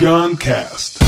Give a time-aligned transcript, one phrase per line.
[0.00, 0.98] Guncast.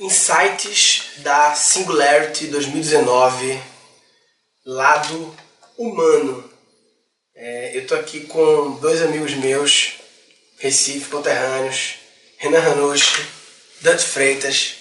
[0.00, 3.62] Insights da Singularity 2019,
[4.66, 5.36] lado
[5.78, 6.50] humano.
[7.36, 10.00] É, eu tô aqui com dois amigos meus,
[10.58, 11.94] Recife, conterrâneos,
[12.38, 13.24] Renan Ranucci,
[13.82, 14.74] Dante Freitas,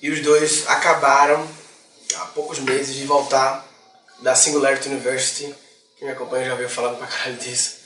[0.00, 1.59] e os dois acabaram
[2.14, 3.66] há poucos meses de voltar
[4.20, 5.54] da Singularity University.
[5.98, 7.76] Quem me acompanha já veio falando pra caralho disso.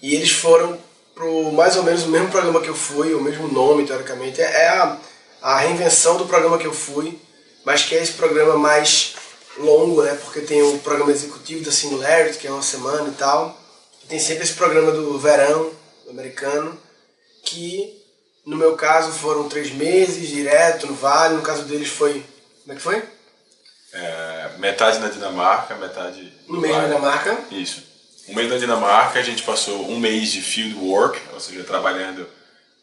[0.00, 0.78] E eles foram
[1.14, 4.40] pro mais ou menos o mesmo programa que eu fui, o mesmo nome, teoricamente.
[4.40, 4.98] É a,
[5.40, 7.18] a reinvenção do programa que eu fui,
[7.64, 9.14] mas que é esse programa mais
[9.58, 10.18] longo, né?
[10.24, 13.56] Porque tem o programa executivo da Singularity, que é uma semana e tal.
[14.04, 15.70] E tem sempre esse programa do verão
[16.08, 16.78] americano,
[17.44, 18.02] que
[18.44, 22.24] no meu caso foram três meses direto no Vale, no caso deles foi.
[22.62, 23.02] Como é que foi?
[23.92, 26.32] É, metade na Dinamarca, metade.
[26.48, 27.38] No meio da Dinamarca.
[27.50, 27.92] Isso.
[28.28, 32.26] Um mês na Dinamarca, a gente passou um mês de field work, ou seja, trabalhando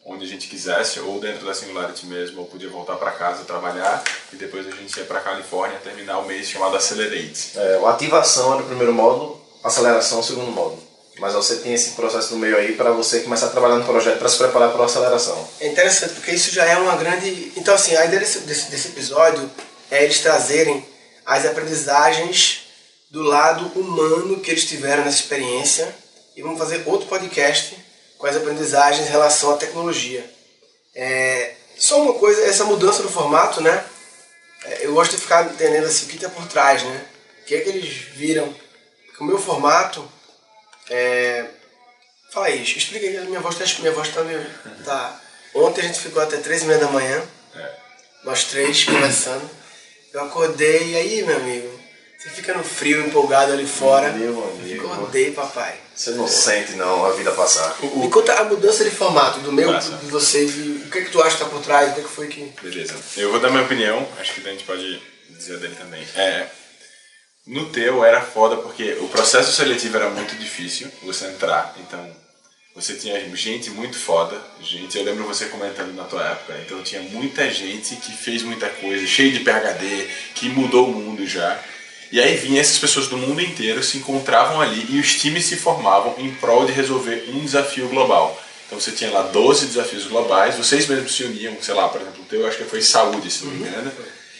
[0.04, 4.02] onde a gente quisesse, ou dentro da Singularity mesmo, ou podia voltar para casa trabalhar,
[4.32, 7.52] e depois a gente ia para Califórnia terminar o mês chamado Accelerate.
[7.56, 10.82] É, o ativação era o primeiro módulo, aceleração é o segundo módulo.
[11.18, 14.18] Mas você tem esse processo no meio aí para você começar a trabalhar no projeto
[14.18, 15.48] para se preparar para a aceleração.
[15.60, 17.52] É interessante, porque isso já é uma grande.
[17.56, 19.50] Então, assim, a ideia desse, desse, desse episódio
[19.90, 20.82] é eles trazerem
[21.30, 22.62] as aprendizagens
[23.08, 25.94] do lado humano que eles tiveram nessa experiência.
[26.34, 27.76] E vamos fazer outro podcast
[28.18, 30.28] com as aprendizagens em relação à tecnologia.
[30.92, 33.84] É, só uma coisa, essa mudança do formato, né?
[34.64, 37.06] É, eu gosto de ficar entendendo assim, o que está por trás, né?
[37.42, 38.52] O que é que eles viram?
[39.06, 40.10] Porque o meu formato
[40.90, 41.46] é...
[42.32, 44.44] Fala aí, explica aí, minha voz tá, minha voz tá meio...
[44.84, 45.20] Tá.
[45.54, 47.22] Ontem a gente ficou até três e meia da manhã,
[47.54, 47.72] É.
[48.24, 49.59] nós três conversando.
[50.12, 51.80] Eu acordei, e aí, meu amigo?
[52.18, 54.12] Você fica no frio, empolgado ali fora.
[54.12, 54.92] Meu amigo.
[54.92, 55.78] Acordei, papai.
[55.94, 57.76] Você não sente não a vida passar.
[57.82, 59.96] Me conta a mudança de formato do meu, Massa.
[59.96, 62.08] de você, e o que, que tu acha que tá por trás, o que, que
[62.08, 62.52] foi que.
[62.62, 62.94] Beleza.
[63.16, 66.06] Eu vou dar minha opinião, acho que a gente pode dizer a dele também.
[66.14, 66.46] É,
[67.46, 72.16] no teu era foda porque o processo seletivo era muito difícil você entrar, então
[72.74, 77.02] você tinha gente muito foda, gente, eu lembro você comentando na tua época, então tinha
[77.02, 81.60] muita gente que fez muita coisa, cheio de PhD, que mudou o mundo já.
[82.12, 85.56] E aí vinham essas pessoas do mundo inteiro, se encontravam ali e os times se
[85.56, 88.40] formavam em prol de resolver um desafio global.
[88.66, 92.22] Então você tinha lá 12 desafios globais, vocês mesmos se uniam, sei lá, por exemplo,
[92.22, 93.92] o teu eu acho que foi saúde, se não me engano.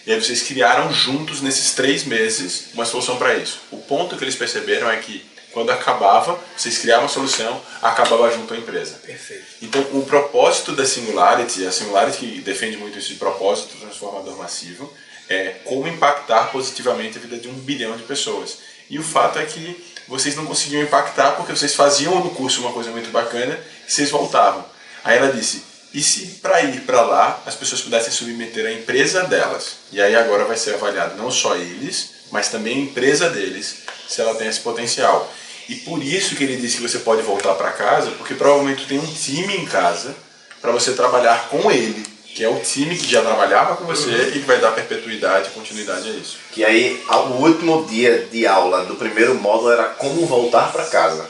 [0.07, 3.61] E aí vocês criaram juntos, nesses três meses, uma solução para isso.
[3.71, 8.55] O ponto que eles perceberam é que quando acabava, vocês criavam a solução, acabava junto
[8.55, 8.99] a empresa.
[9.05, 9.45] Perfeito.
[9.63, 14.93] Então, o propósito da Singularity, a Singularity que defende muito esse propósito transformador massivo,
[15.29, 18.59] é como impactar positivamente a vida de um bilhão de pessoas.
[18.89, 22.73] E o fato é que vocês não conseguiam impactar porque vocês faziam no curso uma
[22.73, 24.65] coisa muito bacana e vocês voltavam.
[25.05, 25.63] Aí ela disse:
[25.93, 29.77] e se para ir para lá as pessoas pudessem submeter a empresa delas?
[29.93, 33.77] E aí agora vai ser avaliado não só eles, mas também a empresa deles,
[34.09, 35.33] se ela tem esse potencial.
[35.69, 38.99] E por isso que ele disse que você pode voltar para casa, porque provavelmente tem
[38.99, 40.15] um time em casa
[40.61, 42.05] para você trabalhar com ele,
[42.35, 45.53] que é o time que já trabalhava com você e que vai dar perpetuidade e
[45.53, 46.39] continuidade a isso.
[46.53, 51.29] Que aí o último dia de aula do primeiro módulo era como voltar para casa.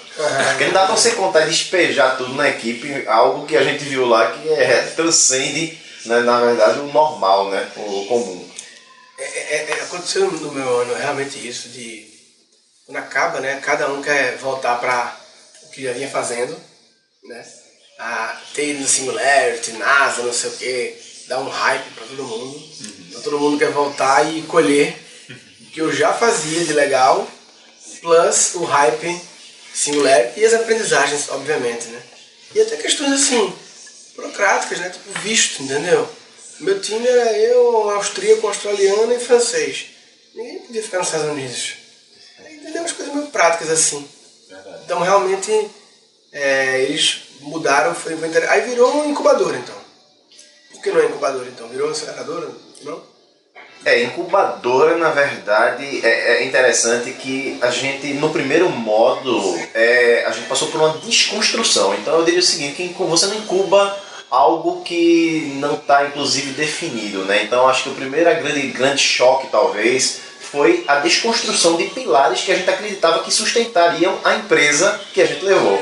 [0.50, 3.84] Porque não dá pra você contar e despejar tudo na equipe, algo que a gente
[3.84, 7.68] viu lá que é, transcende, né, na verdade, o normal, né?
[7.76, 8.48] O comum.
[9.18, 12.08] É, é- é- aconteceu no meu ano realmente isso de
[12.90, 13.60] quando acaba, né?
[13.64, 15.16] Cada um quer voltar para
[15.62, 16.60] o que já vinha fazendo,
[17.22, 17.46] né?
[18.00, 20.96] A ter no Singularity, NASA, não sei o que,
[21.28, 22.60] dar um hype para todo mundo.
[23.08, 24.96] Então todo mundo quer voltar e colher
[25.60, 27.30] o que eu já fazia de legal,
[28.00, 29.20] plus o hype
[29.72, 32.02] Singularity e as aprendizagens, obviamente, né?
[32.56, 33.54] E até questões assim,
[34.16, 34.90] burocráticas, né?
[34.90, 36.08] Tipo visto, entendeu?
[36.58, 39.86] Meu time era eu, um austríaco, um australiano e francês.
[40.34, 41.79] Ninguém podia ficar nos Estados Unidos.
[42.80, 42.82] Entendeu?
[42.82, 44.08] Umas coisas meio práticas assim.
[44.48, 44.78] Verdade.
[44.84, 45.70] Então realmente
[46.32, 49.74] é, eles mudaram, foi, foi inter- Aí virou um incubador então.
[50.72, 51.68] Por que não é incubador então?
[51.68, 52.48] Virou uma aceleradora?
[52.82, 53.02] Não?
[53.84, 60.30] É, incubadora, na verdade, é, é interessante que a gente, no primeiro módulo, é, a
[60.32, 61.94] gente passou por uma desconstrução.
[61.94, 63.98] Então eu diria o seguinte, que você não incuba
[64.30, 67.24] algo que não está, inclusive, definido.
[67.24, 67.42] Né?
[67.44, 72.50] Então acho que o primeiro grande, grande choque, talvez, foi a desconstrução de pilares que
[72.50, 75.80] a gente acreditava que sustentariam a empresa que a gente levou.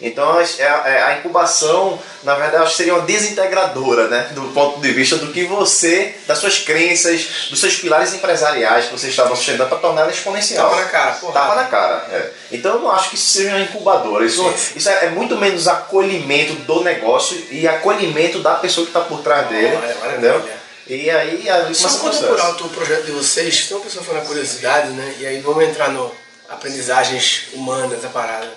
[0.00, 4.28] Então é, é, a incubação, na verdade, seria uma desintegradora, né?
[4.32, 8.92] Do ponto de vista do que você, das suas crenças, dos seus pilares empresariais que
[8.92, 10.68] você estava sustentando para tornar ela exponencial.
[10.68, 11.32] Tapa na cara, porra.
[11.32, 12.06] Tapa na cara.
[12.12, 12.30] É.
[12.52, 14.26] Então eu não acho que isso seja uma incubadora.
[14.26, 14.44] Isso,
[14.76, 19.20] isso é, é, muito menos acolhimento do negócio e acolhimento da pessoa que está por
[19.20, 19.74] trás dele.
[19.76, 20.44] Olha, entendeu?
[20.86, 25.14] E aí ali Só contemporar o projeto de vocês, tem uma pessoa falando curiosidade, né?
[25.18, 26.10] E aí vamos entrar no
[26.48, 28.52] aprendizagens humanas da parada.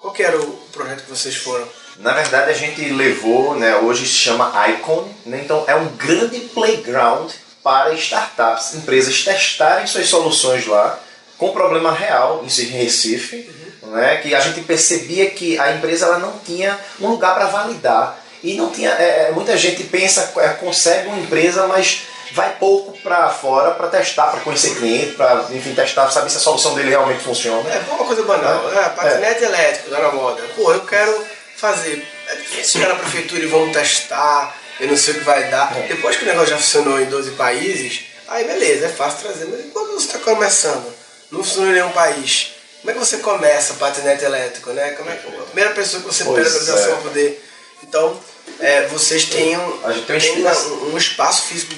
[0.00, 1.66] Qual que era o projeto que vocês foram?
[1.98, 6.40] Na verdade, a gente levou, né, hoje se chama Icon, né, então é um grande
[6.40, 7.30] playground
[7.62, 11.00] para startups, empresas testarem suas soluções lá
[11.38, 13.50] com problema real em Recife,
[13.82, 13.90] uhum.
[13.92, 18.18] né, que a gente percebia que a empresa ela não tinha um lugar para validar
[18.46, 23.28] e não tinha é, muita gente pensa é, consegue uma empresa, mas vai pouco para
[23.28, 27.24] fora para testar, para conhecer cliente, para enfim testar, saber se a solução dele realmente
[27.24, 27.68] funciona.
[27.68, 29.46] É uma coisa banal, é, é patinete é.
[29.46, 30.42] elétrico, tá na moda.
[30.54, 31.26] Pô, eu quero
[31.56, 32.06] fazer.
[32.28, 35.76] É difícil chegar na prefeitura e vamos testar, eu não sei o que vai dar.
[35.76, 35.88] É.
[35.88, 39.46] Depois que o negócio já funcionou em 12 países, aí beleza, é fácil trazer.
[39.46, 40.86] Mas quando você está começando,
[41.32, 42.52] não funciona em nenhum país.
[42.80, 44.90] Como é que você começa patinete elétrico, né?
[44.90, 47.44] Como é que, a primeira pessoa que você pede a autorização para poder.
[47.82, 48.20] Então,
[48.60, 51.74] é, vocês têm, um, tem, tem um, um espaço físico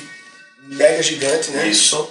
[0.63, 1.67] mega gigante, né?
[1.67, 2.11] Isso.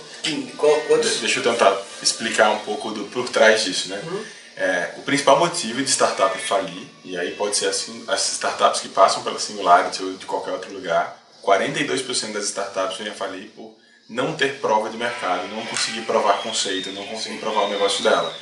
[0.88, 1.20] Quantos...
[1.20, 4.02] Deixa eu tentar explicar um pouco do por trás disso, né?
[4.04, 4.26] Uhum.
[4.58, 8.90] É, o principal motivo de startup falir, e aí pode ser assim, as startups que
[8.90, 13.78] passam pela Singularity ou de qualquer outro lugar, 42% das startups vêm a falir por
[14.10, 18.36] não ter prova de mercado, não conseguir provar conceito, não conseguir provar o negócio dela.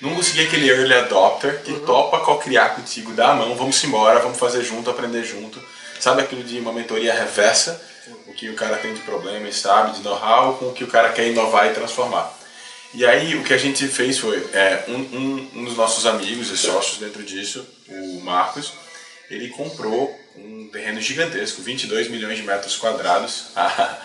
[0.00, 1.86] Não conseguir aquele early adopter que uhum.
[1.86, 5.62] topa co-criar contigo, dá a mão, vamos embora, vamos fazer junto, aprender junto.
[5.98, 7.80] Sabe aquilo de uma mentoria reversa?
[8.26, 10.86] o que o cara tem de problema e sabe, de know-how, com o que o
[10.86, 12.32] cara quer inovar e transformar.
[12.94, 16.50] E aí o que a gente fez foi, é, um, um, um dos nossos amigos
[16.50, 18.72] e sócios dentro disso, o Marcos,
[19.28, 23.98] ele comprou um terreno gigantesco, 22 milhões de metros quadrados, há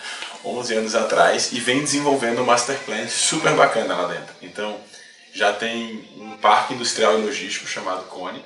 [0.43, 4.33] 11 anos atrás, e vem desenvolvendo um master plan super bacana lá dentro.
[4.41, 4.79] Então,
[5.33, 8.43] já tem um parque industrial e logístico chamado Cone,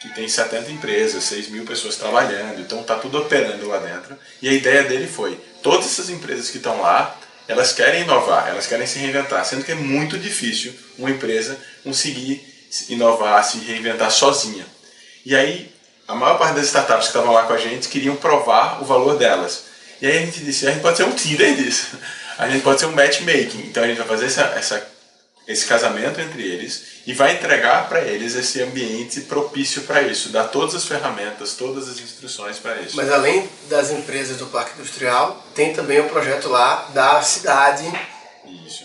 [0.00, 4.16] que tem 70 empresas, 6 mil pessoas trabalhando, então está tudo operando lá dentro.
[4.40, 7.18] E a ideia dele foi: todas essas empresas que estão lá,
[7.48, 12.44] elas querem inovar, elas querem se reinventar, sendo que é muito difícil uma empresa conseguir
[12.88, 14.66] inovar, se reinventar sozinha.
[15.24, 15.72] E aí,
[16.06, 19.18] a maior parte das startups que estavam lá com a gente queriam provar o valor
[19.18, 19.64] delas.
[20.00, 21.98] E aí a gente disse: a gente pode ser um Tinder disso,
[22.38, 23.62] a gente pode ser um matchmaking.
[23.62, 24.97] Então a gente vai fazer essa, essa
[25.48, 30.44] esse casamento entre eles e vai entregar para eles esse ambiente propício para isso, dar
[30.48, 32.94] todas as ferramentas, todas as instruções para isso.
[32.94, 37.82] Mas além das empresas do Parque Industrial, tem também o projeto lá da cidade.
[38.66, 38.84] Isso.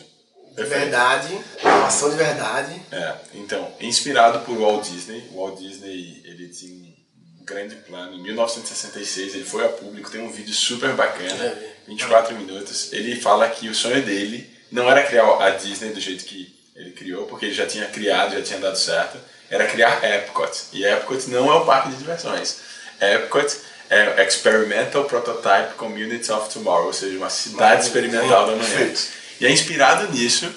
[0.55, 1.37] De verdade,
[1.85, 2.81] ação de verdade.
[2.91, 6.93] É, então, inspirado por Walt Disney, o Walt Disney ele tinha
[7.41, 8.13] um grande plano.
[8.13, 12.93] Em 1966 ele foi a público, tem um vídeo super bacana, 24 minutos.
[12.93, 16.91] Ele fala que o sonho dele não era criar a Disney do jeito que ele
[16.91, 20.51] criou, porque ele já tinha criado, já tinha dado certo, era criar Epcot.
[20.73, 22.57] E Epcot não é um parque de diversões.
[22.99, 23.55] Epcot
[23.87, 28.93] é Experimental Prototype Community of Tomorrow, ou seja, uma cidade experimental da manhã.
[29.39, 30.51] E é inspirado nisso,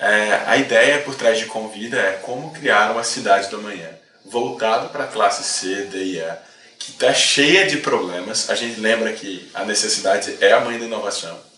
[0.00, 3.88] é, a ideia por trás de Convida é como criar uma cidade do amanhã,
[4.24, 6.32] voltado para a classe C, D e E,
[6.76, 8.50] que está cheia de problemas.
[8.50, 11.49] A gente lembra que a necessidade é a mãe da inovação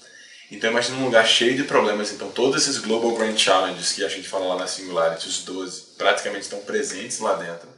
[0.57, 2.13] então imagina um lugar cheio de problemas.
[2.13, 5.83] Então todos esses Global Grand Challenges que a gente fala lá na Singularity, os 12,
[5.97, 7.69] praticamente estão presentes lá dentro.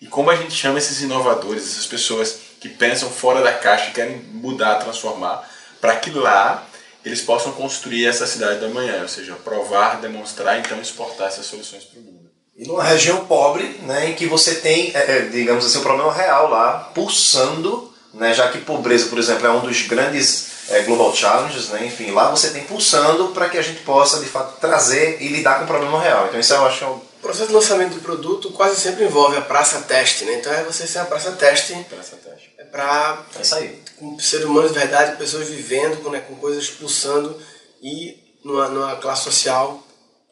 [0.00, 3.92] E como a gente chama esses inovadores, essas pessoas que pensam fora da caixa e
[3.92, 5.48] querem mudar, transformar,
[5.80, 6.66] para que lá
[7.04, 11.84] eles possam construir essa cidade da manhã, ou seja, provar, demonstrar, então exportar essas soluções
[11.84, 12.30] para o mundo.
[12.56, 16.12] E numa região pobre, né, em que você tem, é, é digamos assim, um problema
[16.12, 21.14] real lá, pulsando, né, já que pobreza, por exemplo, é um dos grandes é, Global
[21.14, 21.84] Challenges, né?
[21.84, 25.58] enfim, lá você tem pulsando para que a gente possa de fato trazer e lidar
[25.58, 26.26] com o problema real.
[26.26, 26.96] Então isso eu acho que é um...
[26.96, 30.34] O processo de lançamento do produto quase sempre envolve a praça teste, né?
[30.34, 31.72] Então é você ser a praça teste.
[31.88, 32.50] Praça teste.
[32.58, 33.80] É para é aí.
[33.96, 37.40] com seres humanos de verdade, pessoas vivendo, com, né, com coisas pulsando
[37.80, 39.86] e numa, numa classe social.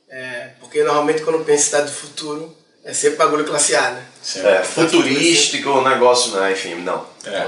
[0.08, 4.06] É, porque normalmente quando pensa em cidade do futuro, é sempre bagulho classe A, né?
[4.36, 6.52] É, futurístico, o negócio, né?
[6.52, 7.06] enfim, não.
[7.24, 7.46] É.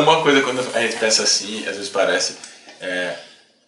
[0.00, 2.36] Uma coisa quando a gente pensa assim, às vezes parece,
[2.80, 3.14] é,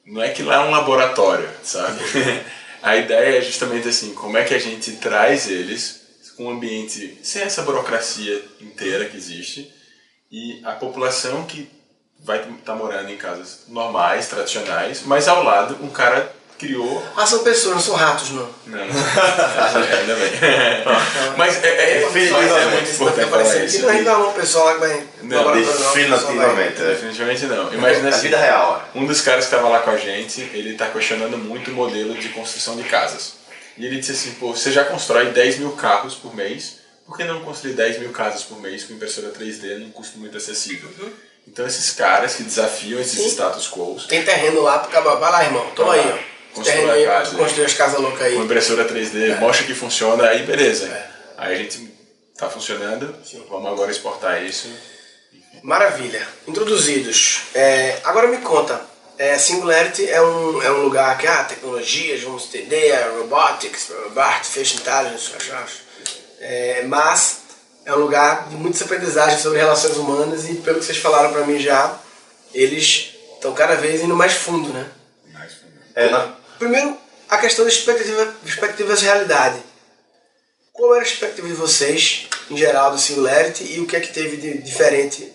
[0.07, 2.00] não é que lá é um laboratório, sabe?
[2.83, 6.02] a ideia é justamente assim, como é que a gente traz eles
[6.37, 9.73] com um ambiente sem essa burocracia inteira que existe
[10.31, 11.69] e a população que
[12.25, 17.02] vai estar tá morando em casas normais, tradicionais, mas ao lado um cara criou.
[17.16, 18.49] Ah, são pessoas, não são ratos, não.
[18.66, 18.87] Não, não.
[18.87, 20.33] ainda bem.
[21.37, 23.83] Mas é, é, é, Definitivamente, é muito importante falar E isso.
[23.83, 25.07] não é ainda não, pessoal vai.
[25.23, 26.83] Não, não, o pessoal definitivamente.
[26.83, 27.75] Definitivamente não.
[27.75, 28.88] Imagina assim, vida real.
[28.95, 32.14] um dos caras que estava lá com a gente, ele está questionando muito o modelo
[32.14, 33.35] de construção de casas.
[33.76, 37.25] E ele disse assim, pô, você já constrói 10 mil carros por mês, por que
[37.25, 40.90] não construir 10 mil casas por mês com impressora 3D num custo muito acessível?
[41.49, 43.28] Então esses caras que desafiam esses Sim.
[43.28, 45.02] status quo, Tem terreno lá pro.
[45.02, 45.71] Vai lá, irmão.
[45.75, 46.32] Toma aí, ó.
[46.54, 47.37] Constrói terreno a casa aí.
[47.38, 48.35] construir as casas loucas aí.
[48.37, 50.87] com impressora 3D, mostra que funciona, aí beleza.
[50.87, 51.11] É.
[51.38, 51.92] Aí a gente
[52.37, 53.14] tá funcionando,
[53.49, 54.68] vamos agora exportar isso.
[55.62, 56.26] Maravilha.
[56.47, 57.42] Introduzidos.
[57.54, 58.80] É, agora me conta.
[59.18, 64.80] É, Singularity é um, é um lugar que, ah, tecnologias, vamos entender, é robotics, artificial
[64.80, 65.76] intelligence, acho, acho.
[66.40, 67.42] É, mas
[67.85, 71.44] é um lugar de muitas aprendizagens sobre relações humanas e pelo que vocês falaram pra
[71.47, 71.97] mim já,
[72.52, 74.87] eles estão cada vez indo mais fundo, né?
[75.32, 75.52] Mas,
[75.94, 76.97] É, na- Primeiro,
[77.28, 79.59] a questão da expectativa, expectativas de realidade.
[80.73, 84.12] Qual era a expectativa de vocês, em geral, do Singularity e o que é que
[84.12, 85.33] teve de diferente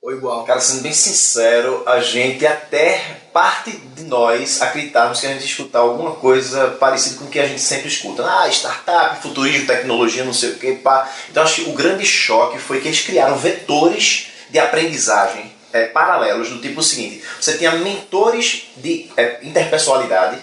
[0.00, 0.44] ou igual?
[0.44, 5.80] Cara, sendo bem sincero, a gente até parte de nós acreditávamos que a gente escutar
[5.80, 8.24] alguma coisa parecida com o que a gente sempre escuta.
[8.24, 11.06] Ah, startup, futurismo, tecnologia, não sei o que, pá.
[11.28, 16.50] Então acho que o grande choque foi que eles criaram vetores de aprendizagem é, paralelos
[16.50, 20.38] do tipo seguinte: você tinha mentores de é, interpessoalidade,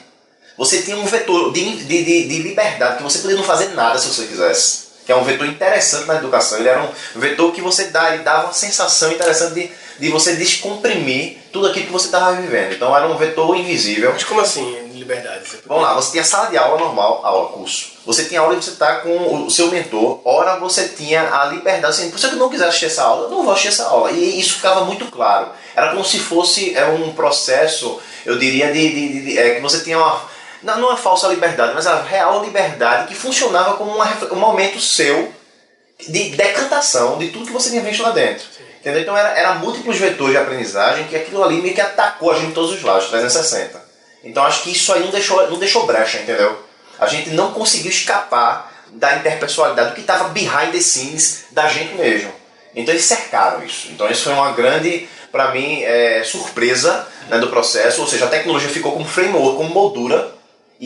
[0.58, 3.98] você tinha um vetor de, de, de, de liberdade que você podia não fazer nada
[3.98, 4.84] se você quisesse.
[5.06, 6.60] Que é um vetor interessante na educação.
[6.60, 10.36] Ele era um vetor que você dá, ele dava uma sensação interessante de, de você
[10.36, 12.74] descomprimir tudo aquilo que você estava vivendo.
[12.74, 14.12] Então era um vetor invisível.
[14.14, 15.42] Mas como assim, liberdade?
[15.66, 17.92] Vamos lá, você tinha sala de aula normal, aula, curso.
[18.06, 20.20] Você tinha aula e você está com o seu mentor.
[20.26, 23.44] Ora, você tinha a liberdade, assim, se eu não quiser assistir essa aula, eu não
[23.44, 24.12] vou assistir essa aula.
[24.12, 25.48] E isso ficava muito claro.
[25.76, 29.62] Era como se fosse é, um processo, eu diria, de, de- de- de- é, que
[29.62, 30.22] você tinha uma.
[30.64, 33.92] Não, não uma falsa liberdade, mas a real liberdade que funcionava como
[34.32, 35.30] um momento seu
[36.08, 38.46] de decantação de tudo que você tinha visto lá dentro.
[38.84, 39.02] Entendeu?
[39.02, 42.48] Então era, era múltiplos vetores de aprendizagem que aquilo ali meio que atacou a gente
[42.48, 43.82] de todos os lados, 360.
[44.26, 46.62] Então acho que isso aí não deixou, não deixou brecha, entendeu?
[47.00, 51.96] A gente não conseguiu escapar da interpessoalidade, do que estava behind the scenes da gente
[51.96, 52.30] mesmo.
[52.76, 53.88] Então eles cercaram isso.
[53.90, 58.02] Então isso foi uma grande, para mim, é, surpresa né, do processo.
[58.02, 60.34] Ou seja, a tecnologia ficou como framework, como moldura,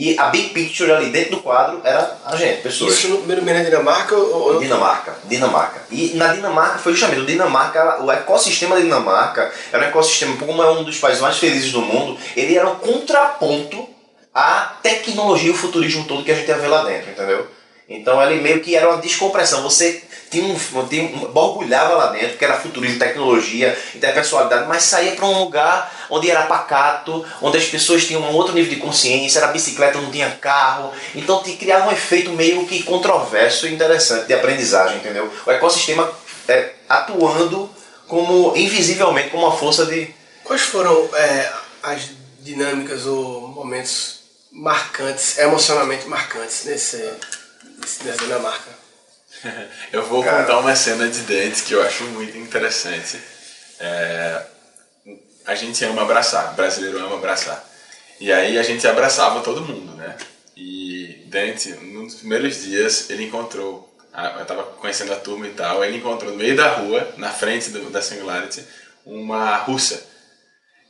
[0.00, 2.94] e a big picture ali dentro do quadro era a gente, pessoas.
[2.94, 5.80] Isso no primeiro mês na Dinamarca ou Dinamarca, Dinamarca.
[5.90, 10.62] E na Dinamarca foi justamente o Dinamarca, o ecossistema da Dinamarca era um ecossistema, como
[10.62, 13.88] é um dos países mais felizes do mundo, ele era um contraponto
[14.32, 17.48] à tecnologia e o futurismo todo que a gente ia ver lá dentro, entendeu?
[17.88, 19.62] Então ele meio que era uma descompressão.
[19.62, 25.12] Você tinha um, tinha um, borbulhava lá dentro, que era futurismo, tecnologia, interpessoalidade, mas saía
[25.12, 29.38] para um lugar onde era pacato, onde as pessoas tinham um outro nível de consciência,
[29.38, 30.92] era bicicleta, não tinha carro.
[31.14, 35.32] Então te criava um efeito meio que controverso e interessante de aprendizagem, entendeu?
[35.46, 36.10] O ecossistema
[36.46, 37.70] é, atuando
[38.06, 40.16] como invisivelmente como uma força de
[40.48, 42.08] Quais foram é, as
[42.40, 44.20] dinâmicas ou momentos
[44.50, 46.96] marcantes, emocionalmente marcantes nesse,
[47.78, 48.70] nesse nessa Dinamarca?
[49.92, 50.42] Eu vou Cara.
[50.42, 53.18] contar uma cena de dentes que eu acho muito interessante.
[53.80, 54.42] É,
[55.46, 57.64] a gente ama abraçar, brasileiro ama abraçar.
[58.20, 60.16] E aí a gente abraçava todo mundo, né?
[60.56, 63.96] E Dante, nos primeiros dias, ele encontrou,
[64.38, 67.70] eu tava conhecendo a turma e tal, ele encontrou no meio da rua, na frente
[67.70, 68.64] do- da Singularity,
[69.06, 70.04] uma russa.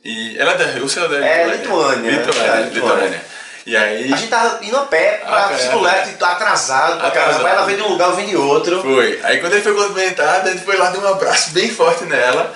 [0.03, 2.11] E ela é da Rússia ou da É, Lituânia?
[2.11, 3.25] Lituânia, Lituânia, é, Lituânia.
[3.65, 4.11] E aí...
[4.11, 5.57] A gente tava indo a pé Ah, pra é.
[5.59, 7.49] circulete, atrasado, pra caramba.
[7.49, 8.81] Ela vem de um lugar, eu vem de outro.
[8.81, 9.19] Foi.
[9.23, 12.53] Aí quando ele foi cumprimentar, ele foi lá, deu um abraço bem forte nela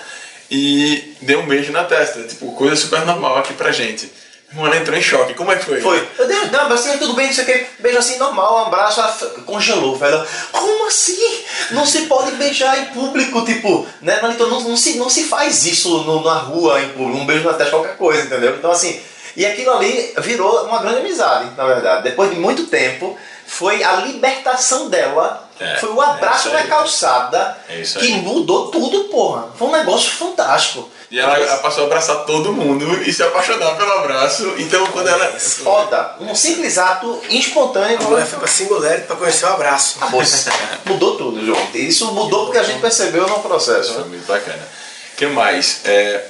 [0.49, 2.21] e deu um beijo na testa.
[2.23, 4.11] Tipo, coisa super normal aqui pra gente.
[4.55, 5.33] Ela entrou em choque.
[5.33, 5.81] Como é que foi?
[5.81, 6.07] Foi.
[6.19, 7.65] Eu dei, não, mas assim, tudo bem, não sei o que.
[7.79, 9.01] Beijo assim, normal, um abraço,
[9.47, 10.23] congelou, velho.
[10.51, 11.43] Como assim?
[11.71, 14.19] Não se pode beijar em público, tipo, né?
[14.21, 17.25] Não, então não, não se, não se faz isso no- na rua, em público, um
[17.25, 18.55] beijo na testa, qualquer coisa, entendeu?
[18.55, 19.01] Então assim,
[19.35, 22.03] e aquilo ali virou uma grande amizade, na verdade.
[22.03, 27.55] Depois de muito tempo, foi a libertação dela, É, foi o abraço é na calçada
[27.69, 29.49] É que mudou tudo, porra.
[29.55, 30.89] Foi um negócio fantástico.
[31.11, 34.55] E ela, ela passou a abraçar todo mundo e se apaixonar pelo abraço.
[34.57, 35.27] Então quando ela.
[35.39, 36.15] Foda.
[36.19, 37.99] Um simples ato espontâneo.
[37.99, 39.97] A mulher foi pra Singularity pra conhecer o abraço.
[39.99, 40.23] Acabou.
[40.85, 41.67] Mudou tudo, João.
[41.75, 43.93] Isso mudou porque a gente percebeu no processo.
[43.93, 44.67] Foi muito bacana.
[45.13, 45.81] O que mais?
[45.85, 46.25] É,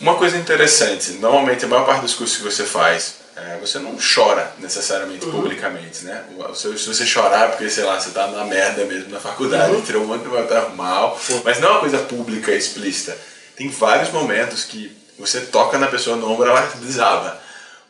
[0.00, 3.96] uma coisa interessante, normalmente a maior parte dos cursos que você faz, é, você não
[3.96, 6.24] chora necessariamente publicamente, né?
[6.36, 9.20] O- Se, se você chorar é porque, sei lá, você tá na merda mesmo na
[9.20, 13.16] faculdade, tirou um monte de nota mal, mas não é uma coisa pública, explícita.
[13.56, 17.40] Tem vários momentos que você toca na pessoa no ombro e ela desaba.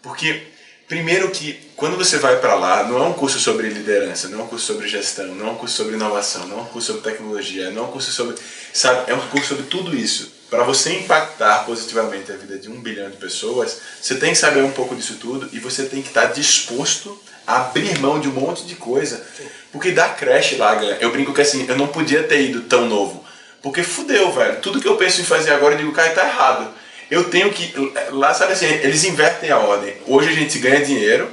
[0.03, 0.47] Porque
[0.89, 4.43] Primeiro que quando você vai para lá, não é um curso sobre liderança, não é
[4.45, 7.03] um curso sobre gestão, não é um curso sobre inovação, não é um curso sobre
[7.11, 8.37] tecnologia, não é um curso sobre,
[8.73, 10.33] sabe, é um curso sobre tudo isso.
[10.51, 14.63] Para você impactar positivamente a vida de um bilhão de pessoas, você tem que saber
[14.63, 18.33] um pouco disso tudo e você tem que estar disposto a abrir mão de um
[18.33, 19.25] monte de coisa.
[19.71, 23.25] Porque dá creche lá, eu brinco que assim, eu não podia ter ido tão novo.
[23.63, 24.61] Porque fudeu, velho.
[24.61, 26.73] Tudo que eu penso em fazer agora, eu digo, cara, tá errado.
[27.11, 27.73] Eu tenho que.
[28.11, 29.95] Lá, sabe assim, eles invertem a ordem.
[30.07, 31.29] Hoje a gente ganha dinheiro,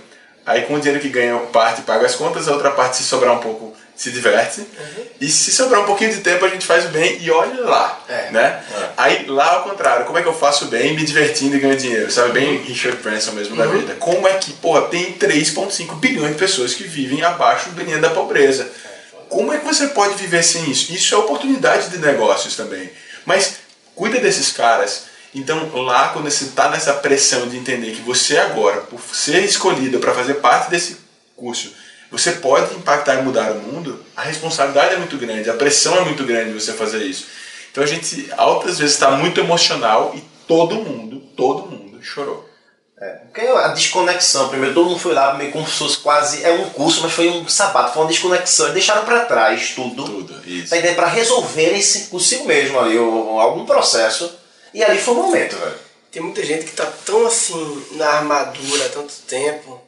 [0.46, 3.34] Aí com o dinheiro que ganha, parte paga as contas, a outra parte, se sobrar
[3.34, 4.62] um pouco, se diverte.
[4.62, 5.06] Uhum.
[5.22, 8.04] E se sobrar um pouquinho de tempo, a gente faz o bem e olha lá.
[8.08, 8.32] É.
[8.32, 8.64] Né?
[8.72, 8.90] É.
[8.98, 11.80] Aí lá ao contrário, como é que eu faço o bem me divertindo e ganhando
[11.80, 12.12] dinheiro?
[12.12, 12.64] Sabe, bem uhum.
[12.64, 13.62] Richard Branson mesmo uhum.
[13.62, 13.96] da vida.
[13.96, 18.10] Como é que, porra, tem 3,5 bilhões de pessoas que vivem abaixo do linha da
[18.10, 18.64] pobreza?
[18.64, 20.94] É, como é que você pode viver sem isso?
[20.94, 22.90] Isso é oportunidade de negócios também.
[23.26, 23.56] Mas
[23.96, 28.80] cuida desses caras então, lá, quando você está nessa pressão de entender que você agora,
[28.82, 30.96] por ser escolhido para fazer parte desse
[31.36, 31.74] curso,
[32.18, 36.02] você pode impactar e mudar o mundo, a responsabilidade é muito grande, a pressão é
[36.02, 37.28] muito grande você fazer isso.
[37.72, 42.50] Então, a gente, altas vezes, está muito emocional e todo mundo, todo mundo chorou.
[42.98, 46.46] É, porque a desconexão, primeiro, todo mundo foi lá meio como se fosse quase.
[46.46, 48.72] É um curso, mas foi um sabato, foi uma desconexão.
[48.72, 50.06] Deixaram para trás tudo.
[50.06, 50.70] Tudo, isso.
[50.70, 54.34] Tá Para resolverem consigo mesmo ali, algum processo
[54.74, 55.76] e ali foi o momento, velho.
[56.12, 59.82] Tem muita gente que tá tão assim na armadura há tanto tempo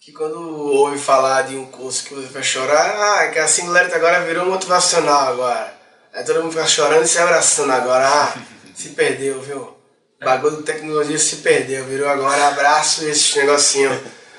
[0.00, 3.94] que quando ouve falar de um curso que você vai chorar, ah, que a Singularity
[3.94, 5.74] agora virou motivacional agora.
[6.14, 8.08] Aí todo mundo fica chorando e se abraçando agora.
[8.08, 8.34] Ah,
[8.74, 9.76] se perdeu, viu?
[10.20, 13.90] O bagulho de tecnologia se perdeu, virou agora abraço e esse negocinho,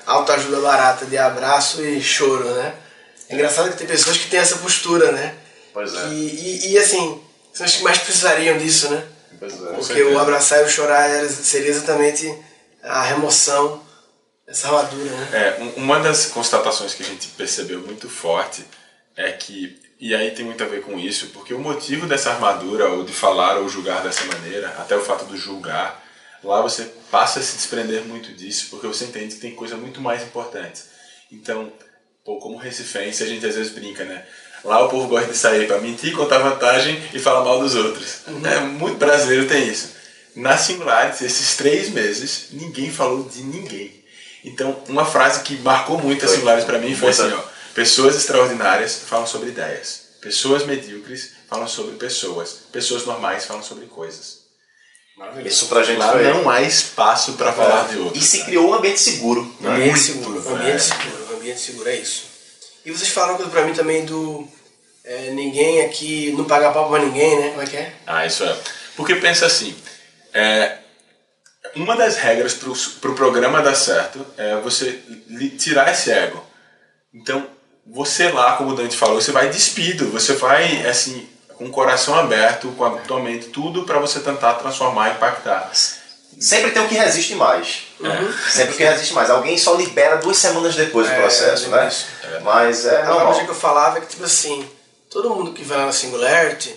[0.04, 2.74] autoajuda barata de abraço e choro, né?
[3.28, 5.36] É engraçado que tem pessoas que têm essa postura, né?
[5.72, 6.08] Pois é.
[6.08, 9.04] E, e, e assim, são as que mais precisariam disso, né?
[9.40, 12.36] É, Porque o abraçar e o chorar seria exatamente
[12.82, 13.80] a remoção
[14.46, 15.10] dessa armadura.
[15.10, 15.28] Né?
[15.32, 18.64] É, uma das constatações que a gente percebeu muito forte
[19.16, 22.88] é que, e aí tem muito a ver com isso, porque o motivo dessa armadura,
[22.88, 26.02] ou de falar ou julgar dessa maneira, até o fato do julgar,
[26.42, 30.00] lá você passa a se desprender muito disso, porque você entende que tem coisa muito
[30.00, 30.82] mais importante.
[31.30, 31.72] Então,
[32.24, 34.24] pô, como recifense, a gente às vezes brinca, né?
[34.64, 38.20] Lá o povo gosta de sair para mentir, contar vantagem e falar mal dos outros.
[38.28, 38.46] Uhum.
[38.46, 39.92] É, muito brasileiro tem isso.
[40.36, 44.01] Na Singularity, esses três meses, ninguém falou de ninguém.
[44.44, 47.40] Então, uma frase que marcou muito a Singularity para mim foi assim, ó,
[47.74, 50.02] pessoas extraordinárias falam sobre ideias.
[50.20, 52.60] Pessoas medíocres falam sobre pessoas.
[52.72, 54.42] Pessoas normais falam sobre coisas.
[55.44, 57.52] Isso pra gente Lá não há espaço para é.
[57.52, 58.22] falar de outros.
[58.22, 59.54] E se criou um ambiente seguro.
[59.60, 60.48] Um ambiente seguro.
[60.48, 61.26] Um ambiente seguro.
[61.30, 62.24] Um ambiente seguro é isso.
[62.84, 64.48] E vocês falaram coisa pra mim também do.
[65.04, 67.50] É, ninguém aqui não paga pau pra ninguém, né?
[67.50, 67.92] Como é que é?
[68.06, 68.56] Ah, isso é.
[68.96, 69.74] Porque pensa assim.
[70.32, 70.78] É,
[71.76, 75.00] uma das regras pro, pro programa dar certo é você
[75.58, 76.42] tirar esse ego.
[77.14, 77.46] Então,
[77.86, 82.14] você lá, como o Dante falou, você vai despido, você vai, assim, com o coração
[82.14, 85.70] aberto, com a tua mente, tudo para você tentar transformar e impactar.
[86.40, 87.84] Sempre tem o que resiste mais.
[88.00, 88.32] Uhum.
[88.50, 89.30] Sempre o que resiste mais.
[89.30, 91.90] Alguém só libera duas semanas depois do é, processo, né?
[92.24, 92.40] É.
[92.40, 93.20] Mas é normal.
[93.20, 94.66] A coisa que eu falava é que, tipo assim,
[95.10, 96.74] todo mundo que vai lá na Singularity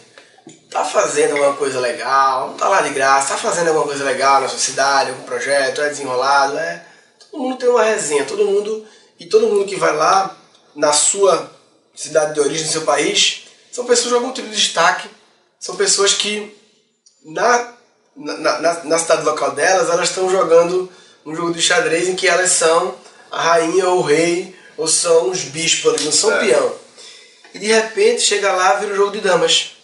[0.69, 4.41] tá fazendo alguma coisa legal, não tá lá de graça, tá fazendo alguma coisa legal
[4.41, 6.86] na sua cidade, algum projeto, é desenrolado, é...
[7.19, 8.86] Todo mundo tem uma resenha, todo mundo...
[9.17, 10.36] E todo mundo que vai lá
[10.75, 11.49] na sua
[11.95, 15.10] cidade de origem, no seu país, são pessoas de algum tipo de destaque,
[15.58, 16.53] são pessoas que
[17.23, 17.75] na
[18.15, 20.89] na, na, na cidade local delas, elas estão jogando
[21.25, 22.95] um jogo de xadrez em que elas são
[23.31, 26.39] a rainha ou o rei, ou são os bispos ali, não são é.
[26.39, 26.73] peão.
[27.53, 29.74] E de repente chega lá vira o um jogo de damas.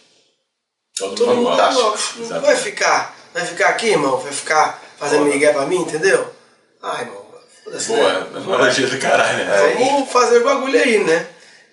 [1.02, 4.18] Todo, Todo mundo tá Não vai ficar, vai ficar aqui, irmão?
[4.18, 6.30] Vai ficar fazendo migué pra mim, entendeu?
[6.82, 7.26] Ah, irmão,
[7.64, 7.88] foda-se.
[7.88, 8.28] Boa, né?
[8.36, 9.46] analogia do caralho.
[9.46, 9.76] Né?
[9.80, 11.28] Vamos fazer o bagulho aí, né?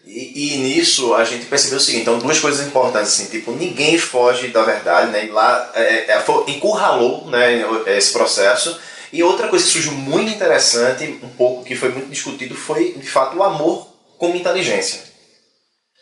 [0.06, 3.98] E, e, nisso a gente percebeu o seguinte, então duas coisas importantes assim, tipo, ninguém
[3.98, 5.26] foge da verdade, né?
[5.26, 8.80] E lá é, é, encurralou né, esse processo.
[9.12, 13.08] E outra coisa que surgiu muito interessante, um pouco que foi muito discutido, foi de
[13.08, 13.86] fato o amor
[14.16, 15.00] como inteligência.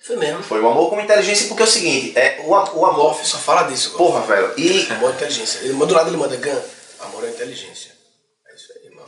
[0.06, 0.42] Foi mesmo.
[0.42, 3.18] Foi o amor como inteligência, porque é o seguinte, é, o, o amor.
[3.24, 3.90] só fala disso.
[3.96, 4.52] Porra, velho.
[4.56, 4.86] E.
[4.92, 5.58] Amor e inteligência.
[5.62, 6.60] Ele, do lado ele manda Gun,
[7.00, 7.96] amor e inteligência.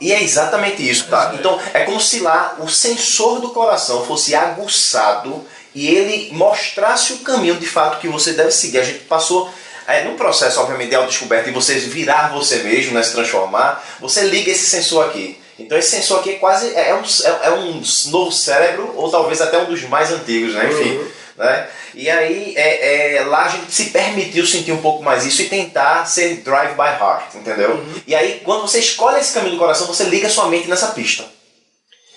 [0.01, 1.33] E é exatamente isso, tá?
[1.37, 7.19] Então é como se lá o sensor do coração fosse aguçado e ele mostrasse o
[7.19, 8.79] caminho de fato que você deve seguir.
[8.79, 9.51] A gente passou
[9.85, 14.21] é, num processo, obviamente, de autodescoberta e você virar você mesmo, né, se transformar, você
[14.21, 15.37] liga esse sensor aqui.
[15.59, 19.11] Então esse sensor aqui é quase é, é um, é, é um novo cérebro, ou
[19.11, 20.69] talvez até um dos mais antigos, né?
[20.71, 20.97] Enfim.
[20.97, 21.07] Uhum.
[21.37, 21.69] Né?
[21.95, 25.49] E aí é, é, lá a gente se permitiu sentir um pouco mais isso e
[25.49, 27.71] tentar ser drive by heart, entendeu?
[27.71, 28.01] Uhum.
[28.07, 31.25] E aí quando você escolhe esse caminho do coração, você liga sua mente nessa pista.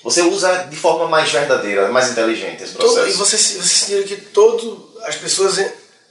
[0.04, 2.96] Você usa de forma mais verdadeira, mais inteligente esse processo.
[2.96, 5.64] Todo, e você, você sentiu que todo as pessoas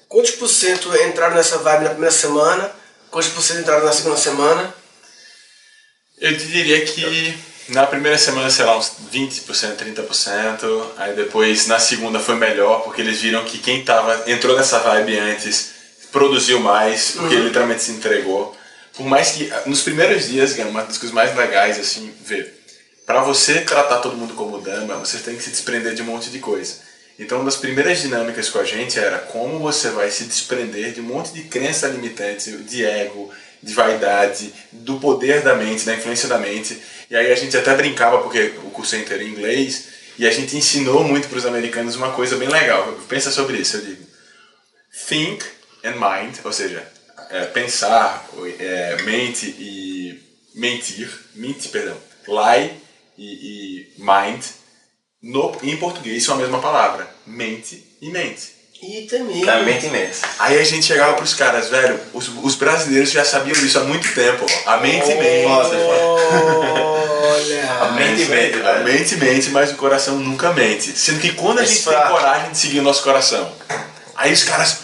[0.07, 2.71] quantos por cento entraram nessa vibe na primeira semana,
[3.09, 4.73] quantos por cento entraram na segunda semana?
[6.21, 7.35] Eu diria que
[7.69, 10.85] na primeira semana, sei lá, uns 20%, 30%.
[10.97, 15.17] Aí depois, na segunda, foi melhor, porque eles viram que quem tava, entrou nessa vibe
[15.17, 15.71] antes
[16.11, 17.45] produziu mais, porque uhum.
[17.45, 18.55] literalmente se entregou.
[18.93, 22.59] Por mais que, nos primeiros dias, uma das coisas mais legais, assim, ver.
[23.05, 26.29] Para você tratar todo mundo como dama, você tem que se desprender de um monte
[26.29, 26.75] de coisa.
[27.17, 31.01] Então, uma das primeiras dinâmicas com a gente era como você vai se desprender de
[31.01, 33.31] um monte de crença limitante, de ego,
[33.61, 36.81] de vaidade, do poder da mente, da influência da mente.
[37.09, 40.31] E aí a gente até brincava, porque o curso é inteiro em inglês, e a
[40.31, 42.93] gente ensinou muito para os americanos uma coisa bem legal.
[43.07, 44.05] Pensa sobre isso, eu digo.
[45.07, 45.43] Think
[45.83, 46.85] and mind, ou seja,
[47.29, 48.27] é, pensar,
[48.59, 50.21] é, mente e
[50.53, 51.97] mentir, mente, perdão,
[52.27, 52.71] lie
[53.17, 54.43] e, e mind,
[55.21, 58.60] no, em português são a mesma palavra, mente e mente.
[58.81, 59.45] E também.
[59.45, 60.17] Também tem mente.
[60.39, 64.11] Aí a gente chegava pros caras, velho, os, os brasileiros já sabiam isso há muito
[64.15, 64.43] tempo.
[64.65, 65.45] A mente oh, mente.
[67.21, 67.71] Olha.
[67.79, 68.67] a mente mente, velho.
[68.67, 70.97] A mente mente, mas o coração nunca mente.
[70.97, 73.51] Sendo que quando a gente tem coragem de seguir o nosso coração,
[74.15, 74.79] aí os caras,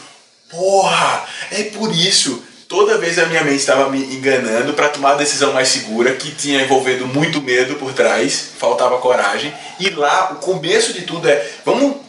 [0.47, 2.43] porra, é por isso.
[2.67, 6.31] Toda vez a minha mente estava me enganando para tomar a decisão mais segura, que
[6.31, 9.51] tinha envolvido muito medo por trás, faltava coragem.
[9.79, 12.06] E lá, o começo de tudo é: vamos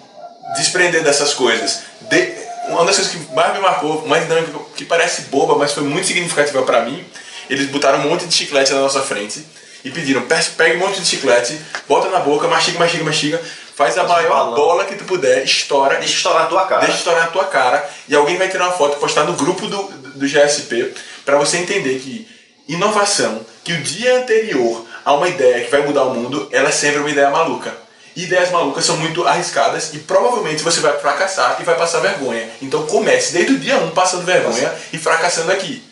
[0.57, 1.83] desprender dessas coisas.
[2.01, 2.33] De,
[2.69, 6.07] uma das coisas que mais me marcou, mais dinâmica, que parece boba, mas foi muito
[6.07, 7.05] significativa para mim,
[7.49, 9.45] eles botaram um monte de chiclete na nossa frente
[9.85, 10.23] e pediram,
[10.57, 11.59] pegue um monte de chiclete,
[11.89, 13.43] bota na boca, mastiga, mastiga, mastiga,
[13.75, 15.97] faz a maior bola que tu puder, estoura.
[15.97, 16.81] Deixa estourar a tua cara.
[16.83, 19.67] Deixa estourar a tua cara e alguém vai tirar uma foto e postar no grupo
[19.67, 19.83] do,
[20.15, 20.93] do GSP
[21.25, 22.29] para você entender que
[22.69, 26.73] inovação, que o dia anterior a uma ideia que vai mudar o mundo, ela é
[26.73, 27.88] sempre uma ideia maluca
[28.25, 32.49] ideias malucas são muito arriscadas e provavelmente você vai fracassar e vai passar vergonha.
[32.61, 35.83] Então comece desde o dia 1 um, passando vergonha e fracassando aqui.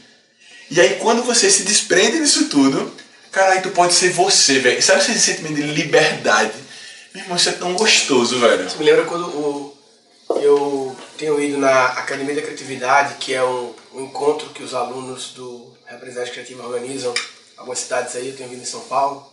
[0.70, 2.92] E aí quando você se desprende disso tudo,
[3.30, 4.82] caralho, tu pode ser você, velho.
[4.82, 6.54] Sabe esse sentimento de liberdade?
[7.14, 8.68] Meu irmão, isso é tão gostoso, velho.
[8.68, 9.76] Você me lembra quando o,
[10.34, 15.32] eu tenho ido na Academia da Criatividade, que é um, um encontro que os alunos
[15.32, 17.14] do Representante Criativo organizam,
[17.56, 19.30] algumas cidades aí, eu tenho vindo em São Paulo.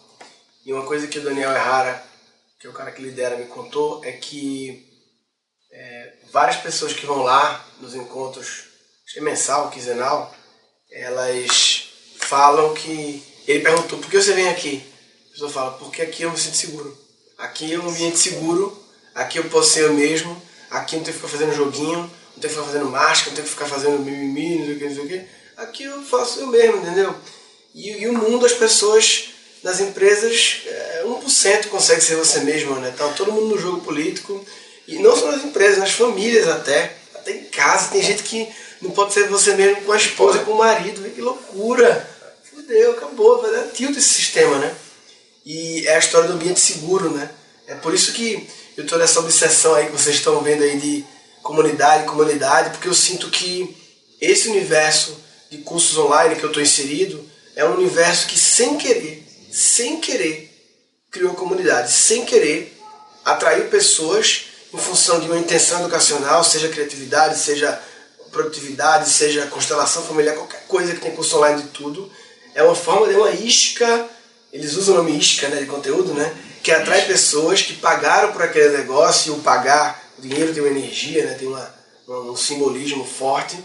[0.65, 2.12] E uma coisa que o Daniel Errara
[2.63, 4.87] que o cara que lidera, me contou, é que
[5.69, 8.63] é, várias pessoas que vão lá nos encontros,
[9.17, 10.33] é mensal, quinzenal,
[10.89, 13.21] elas falam que.
[13.45, 14.81] Ele perguntou, por que você vem aqui?
[15.27, 16.97] A pessoa fala, porque aqui eu me sinto seguro.
[17.37, 18.81] Aqui é um ambiente seguro,
[19.13, 22.41] aqui eu posso ser eu mesmo, aqui não tenho que ficar fazendo joguinho, não tenho
[22.43, 24.95] que ficar fazendo máscara, não tenho que ficar fazendo mimimi, não sei o que, não
[24.95, 25.27] sei o que.
[25.57, 27.13] Aqui eu faço eu mesmo, entendeu?
[27.75, 32.93] E, e o mundo, as pessoas nas empresas, é, 1% consegue ser você mesmo, né?
[32.97, 34.43] Tá todo mundo no jogo político.
[34.87, 36.95] E não só nas empresas, nas famílias até.
[37.15, 38.47] Até em casa tem gente que
[38.81, 41.09] não pode ser você mesmo com a esposa, com o marido.
[41.09, 42.09] Que loucura!
[42.43, 44.75] Fudeu, acabou, vai dar tilt esse sistema, né?
[45.45, 47.29] E é a história do ambiente seguro, né?
[47.67, 51.05] É por isso que eu estou nessa obsessão aí que vocês estão vendo aí de
[51.41, 53.75] comunidade, comunidade, porque eu sinto que
[54.21, 55.17] esse universo
[55.49, 57.23] de cursos online que eu estou inserido
[57.55, 60.52] é um universo que sem querer sem querer,
[61.13, 62.75] criou comunidade, sem querer,
[63.23, 67.79] atraiu pessoas em função de uma intenção educacional, seja criatividade, seja
[68.31, 72.11] produtividade, seja constelação familiar, qualquer coisa que tem curso online de tudo.
[72.55, 74.07] É uma forma de uma isca,
[74.51, 76.35] eles usam o nome isca né, de conteúdo, né?
[76.63, 80.71] Que atrai pessoas que pagaram por aquele negócio, e o pagar, o dinheiro tem uma
[80.71, 81.75] energia, né, tem uma,
[82.07, 83.55] um simbolismo forte.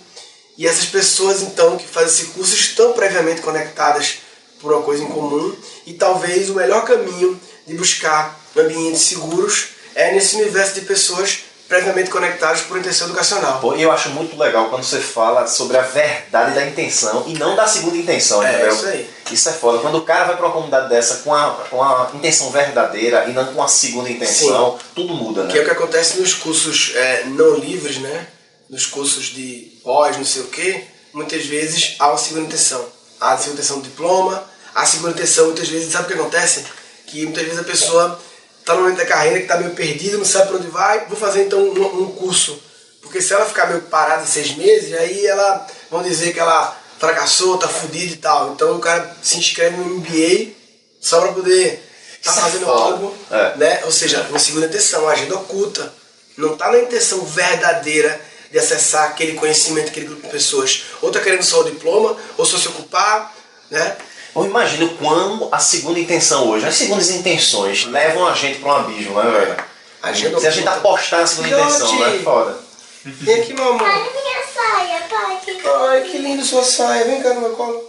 [0.59, 4.19] E essas pessoas, então, que fazem esse curso estão previamente conectadas
[4.61, 5.55] por uma coisa em comum
[5.87, 12.09] e talvez o melhor caminho de buscar ambientes seguros é nesse universo de pessoas previamente
[12.09, 13.61] conectadas por intenção educacional.
[13.61, 17.55] Pô, eu acho muito legal quando você fala sobre a verdade da intenção e não
[17.55, 18.73] da segunda intenção, é, entendeu?
[18.73, 19.11] Isso aí.
[19.31, 19.79] Isso é foda.
[19.79, 23.33] Quando o cara vai para uma comunidade dessa com a, com a intenção verdadeira e
[23.33, 25.53] não com a segunda intenção, tudo muda, né?
[25.53, 28.29] Que é o que acontece nos cursos é, não livres, né?
[28.71, 32.98] Nos cursos de pós, não sei o quê, muitas vezes há uma segunda intenção.
[33.21, 36.65] A segunda intenção do diploma, a segunda intenção, muitas vezes, sabe o que acontece?
[37.07, 38.21] Que muitas vezes a pessoa
[38.61, 41.17] está no momento da carreira que está meio perdida, não sabe para onde vai, vou
[41.17, 42.63] fazer então um, um, curso.
[43.01, 47.57] Porque se ela ficar meio parada seis meses, aí ela vão dizer que ela fracassou,
[47.57, 48.53] tá fudida e tal.
[48.53, 50.53] Então o cara se inscreve no MBA
[51.01, 51.83] só para poder
[52.21, 53.57] estar tá fazendo algo, é.
[53.57, 53.81] né?
[53.85, 55.93] Ou seja, uma segunda intenção, uma agenda oculta.
[56.37, 60.85] não está na intenção verdadeira de acessar aquele conhecimento, aquele grupo de pessoas.
[61.03, 63.35] Ou está querendo só o diploma, ou só se ocupar,
[63.71, 63.97] né?
[64.35, 68.77] Eu imagino quando a segunda intenção hoje, as segundas intenções levam a gente para um
[68.77, 69.57] abismo, né, velho?
[70.03, 71.67] Agenda Se a gente apostar na segunda Filhote.
[71.75, 72.21] intenção, né?
[72.23, 72.59] Foda.
[73.05, 73.83] Vem aqui, meu amor.
[73.83, 75.39] Olha minha saia, pai.
[75.45, 75.61] Que...
[75.69, 77.05] Ai, que lindo sua saia.
[77.05, 77.83] Vem cá no meu colo.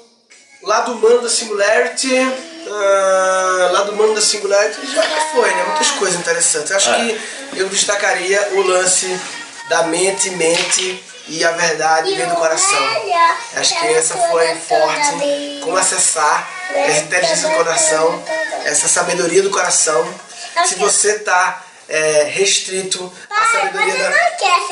[0.64, 2.16] Lado humano da Singularity.
[2.72, 5.64] ah, lado humano da Singularity já que foi, né?
[5.68, 6.72] Muitas coisas interessantes.
[6.72, 6.96] Acho É.
[7.54, 9.08] que eu destacaria o lance
[9.70, 12.80] da mente, mente e a verdade vem do coração.
[13.56, 15.60] Acho que essa foi forte.
[15.64, 18.24] Como acessar essa inteligência do coração,
[18.66, 20.08] essa sabedoria do coração.
[20.66, 21.64] Se você está
[22.26, 24.10] restrito à sabedoria da.
[24.10, 24.68] não quer essa?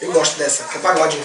[0.00, 1.18] Eu gosto dessa, que é pagode.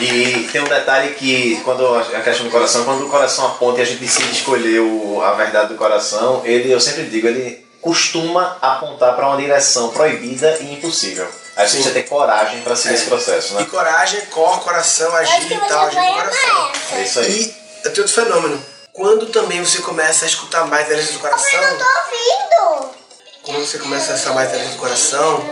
[0.00, 3.82] E tem um detalhe que, quando a questão do coração, quando o coração aponta e
[3.82, 8.56] a gente decide escolher o- a verdade do coração, ele, eu sempre digo, ele costuma
[8.60, 11.26] apontar para uma direção proibida e impossível.
[11.56, 11.82] Aí você Sim.
[11.82, 13.64] precisa ter coragem para seguir esse processo, E né?
[13.70, 16.72] coragem, cor, coração, agir e tal, agir coração.
[16.92, 17.56] É isso aí.
[17.84, 18.64] E tem outro fenômeno.
[18.92, 22.90] Quando também você começa a escutar mais a do Eu não coração, tô ouvindo.
[23.42, 25.44] quando você começa a acessar mais a do coração,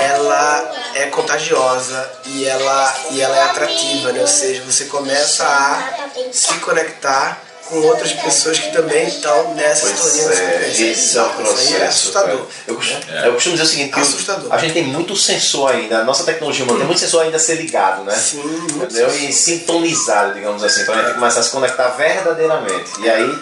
[0.00, 4.20] ela é contagiosa e ela, e ela é atrativa, né?
[4.20, 10.14] Ou seja, você começa a se conectar com outras pessoas que também estão nessa Pois
[10.16, 10.84] nessa é, frequência.
[10.90, 11.76] esse é o Isso aí processo.
[11.76, 12.46] é assustador.
[12.66, 14.52] Eu, costumo, eu costumo dizer o seguinte, que Assustador.
[14.54, 17.40] a gente tem muito sensor ainda, a nossa tecnologia humana tem muito sensor ainda a
[17.40, 18.14] ser ligado, né?
[18.16, 19.10] Sim, muito Entendeu?
[19.10, 19.28] sensor.
[19.28, 22.90] E sintonizado, digamos assim, para a gente começar a se conectar verdadeiramente.
[23.00, 23.38] E aí,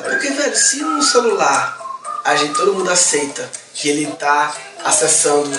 [0.00, 1.78] É porque, velho, se no celular
[2.24, 5.50] a gente, todo mundo aceita que ele tá acessando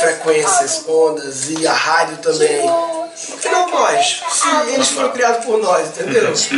[0.00, 2.68] frequências, ondas e a rádio também.
[3.12, 6.34] Afinal, nós, se eles foram criados por nós, entendeu?
[6.34, 6.50] Se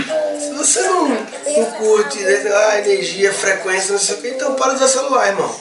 [0.56, 4.76] você não, não curte né, ah, energia, frequência, não sei o que, então para de
[4.76, 5.54] usar celular, irmão.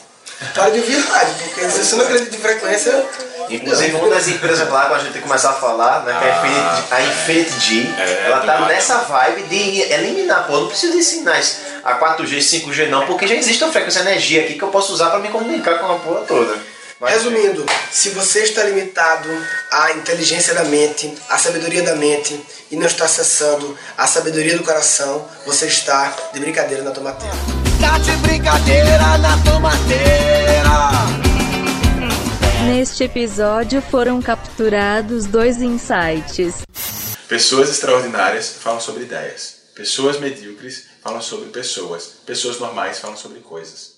[0.53, 3.05] Para de ouvir rádio, porque se você não acredita em frequência.
[3.49, 6.37] Inclusive, uma das empresas lá, quando a gente começar a falar, né, que é a
[6.39, 11.03] Infinity, a Infinity G, É, ela tá nessa vibe de eliminar, pô, não preciso de
[11.03, 14.69] sinais a 4G, 5G não, porque já existe uma frequência de energia aqui que eu
[14.69, 16.57] posso usar para me comunicar com a porra toda.
[16.99, 19.27] Mas- Resumindo, se você está limitado
[19.71, 22.39] à inteligência da mente, à sabedoria da mente
[22.71, 27.35] e não está acessando a sabedoria do coração, você está de brincadeira na tomateira.
[27.81, 31.22] Tá de brincadeira na tomateira.
[32.65, 36.63] Neste episódio foram capturados dois insights.
[37.27, 39.55] Pessoas extraordinárias falam sobre ideias.
[39.75, 42.11] Pessoas medíocres falam sobre pessoas.
[42.25, 43.95] Pessoas normais falam sobre coisas.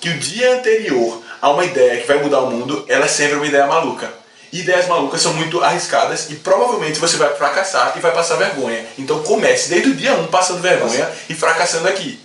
[0.00, 3.36] Que o dia anterior a uma ideia que vai mudar o mundo, ela é sempre
[3.36, 4.12] uma ideia maluca.
[4.52, 8.84] Ideias malucas são muito arriscadas e provavelmente você vai fracassar e vai passar vergonha.
[8.98, 12.23] Então comece desde o dia 1 passando vergonha e fracassando aqui.